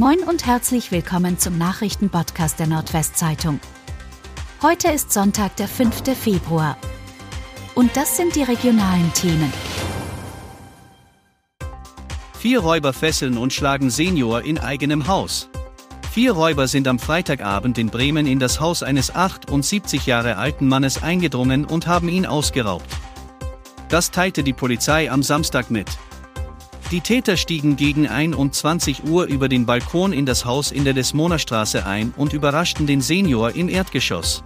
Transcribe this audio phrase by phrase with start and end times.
[0.00, 3.60] Moin und herzlich willkommen zum Nachrichtenpodcast der Nordwestzeitung.
[4.62, 6.16] Heute ist Sonntag, der 5.
[6.18, 6.78] Februar.
[7.74, 9.52] Und das sind die regionalen Themen.
[12.32, 15.50] Vier Räuber fesseln und schlagen Senior in eigenem Haus.
[16.10, 21.02] Vier Räuber sind am Freitagabend in Bremen in das Haus eines 78 Jahre alten Mannes
[21.02, 22.88] eingedrungen und haben ihn ausgeraubt.
[23.90, 25.88] Das teilte die Polizei am Samstag mit.
[26.90, 31.86] Die Täter stiegen gegen 21 Uhr über den Balkon in das Haus in der Desmonerstraße
[31.86, 34.42] ein und überraschten den Senior im Erdgeschoss.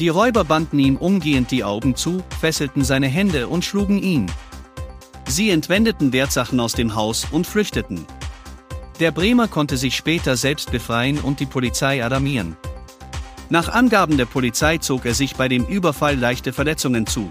[0.00, 4.28] Die Räuber banden ihm umgehend die Augen zu, fesselten seine Hände und schlugen ihn.
[5.28, 8.04] Sie entwendeten Wertsachen aus dem Haus und flüchteten.
[8.98, 12.56] Der Bremer konnte sich später selbst befreien und die Polizei alarmieren.
[13.48, 17.28] Nach Angaben der Polizei zog er sich bei dem Überfall leichte Verletzungen zu.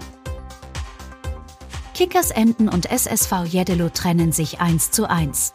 [1.94, 5.52] Kickers Emden und SSV Jeddelo trennen sich 1 zu 1.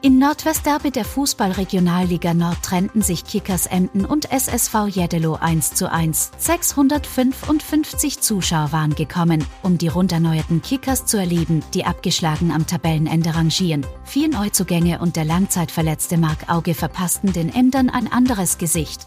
[0.00, 6.30] In Nordwestderby der Fußballregionalliga Nord trennten sich Kickers Emden und SSV Jeddelo 1 zu 1.
[6.38, 13.34] 655 Zuschauer waren gekommen, um die rund erneuerten Kickers zu erleben, die abgeschlagen am Tabellenende
[13.34, 13.86] rangieren.
[14.04, 19.06] Vier Neuzugänge und der langzeitverletzte Mark Auge verpassten den Emdern ein anderes Gesicht.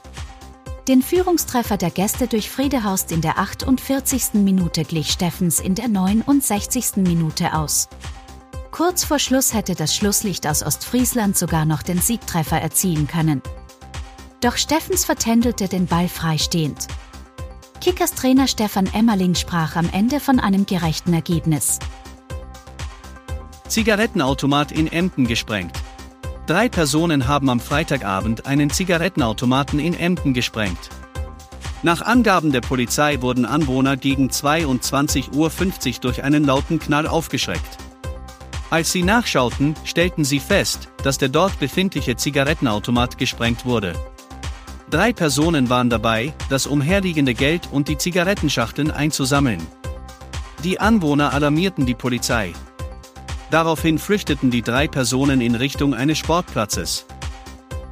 [0.87, 4.35] Den Führungstreffer der Gäste durch Friedehorst in der 48.
[4.35, 6.95] Minute glich Steffens in der 69.
[6.95, 7.89] Minute aus.
[8.71, 13.41] Kurz vor Schluss hätte das Schlusslicht aus Ostfriesland sogar noch den Siegtreffer erzielen können.
[14.39, 16.87] Doch Steffens vertändelte den Ball freistehend.
[17.81, 21.79] Kickers Trainer Stefan Emmerling sprach am Ende von einem gerechten Ergebnis.
[23.67, 25.73] Zigarettenautomat in Emden gesprengt.
[26.47, 30.89] Drei Personen haben am Freitagabend einen Zigarettenautomaten in Emden gesprengt.
[31.83, 37.77] Nach Angaben der Polizei wurden Anwohner gegen 22.50 Uhr durch einen lauten Knall aufgeschreckt.
[38.69, 43.91] Als sie nachschauten, stellten sie fest, dass der dort befindliche Zigarettenautomat gesprengt wurde.
[44.89, 49.67] Drei Personen waren dabei, das umherliegende Geld und die Zigarettenschachteln einzusammeln.
[50.63, 52.53] Die Anwohner alarmierten die Polizei.
[53.49, 57.05] Daraufhin flüchteten die drei Personen in Richtung eines Sportplatzes.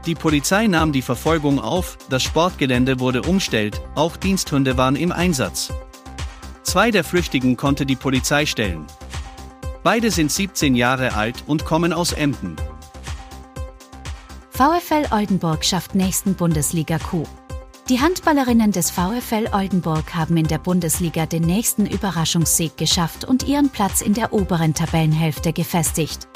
[0.05, 5.73] Die Polizei nahm die Verfolgung auf, das Sportgelände wurde umstellt, auch Diensthunde waren im Einsatz.
[6.63, 8.85] Zwei der Flüchtigen konnte die Polizei stellen.
[9.83, 12.55] Beide sind 17 Jahre alt und kommen aus Emden.
[14.49, 17.27] VfL Oldenburg schafft nächsten Bundesliga-Coup.
[17.87, 23.69] Die Handballerinnen des VfL Oldenburg haben in der Bundesliga den nächsten Überraschungssieg geschafft und ihren
[23.69, 26.27] Platz in der oberen Tabellenhälfte gefestigt.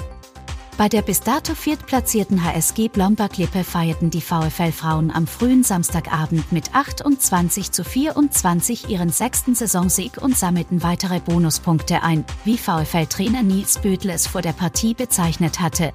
[0.77, 7.71] Bei der bis dato viertplatzierten HSG Blomberg-Lippe feierten die VfL-Frauen am frühen Samstagabend mit 28
[7.71, 14.27] zu 24 ihren sechsten Saisonsieg und sammelten weitere Bonuspunkte ein, wie VfL-Trainer Nils Bödel es
[14.27, 15.93] vor der Partie bezeichnet hatte.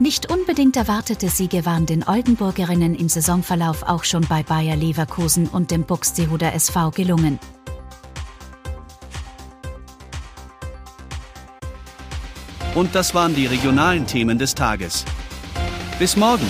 [0.00, 5.72] Nicht unbedingt erwartete Siege waren den Oldenburgerinnen im Saisonverlauf auch schon bei Bayer Leverkusen und
[5.72, 7.40] dem Buxtehuder SV gelungen.
[12.76, 15.04] Und das waren die regionalen Themen des Tages.
[15.98, 16.46] Bis morgen!